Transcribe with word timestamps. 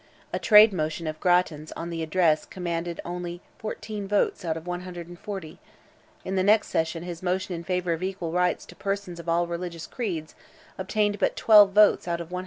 A 0.33 0.39
trade 0.39 0.73
motion 0.73 1.05
of 1.05 1.19
Grattan's 1.19 1.71
on 1.73 1.91
the 1.91 2.01
address 2.01 2.47
commanded 2.47 2.99
only 3.05 3.39
14 3.59 4.07
votes 4.07 4.43
out 4.43 4.57
of 4.57 4.65
140; 4.65 5.59
in 6.25 6.35
the 6.35 6.41
next 6.41 6.69
session 6.69 7.03
his 7.03 7.21
motion 7.21 7.53
in 7.53 7.63
favour 7.63 7.93
of 7.93 8.01
equal 8.01 8.31
rights 8.31 8.65
to 8.65 8.75
persons 8.75 9.19
of 9.19 9.29
all 9.29 9.45
religious 9.45 9.85
creeds, 9.85 10.33
obtained 10.79 11.19
but 11.19 11.35
12 11.35 11.71
votes 11.73 12.07
out 12.07 12.19
of 12.19 12.31
160! 12.31 12.39